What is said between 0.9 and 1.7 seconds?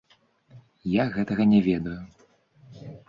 Я гэтага не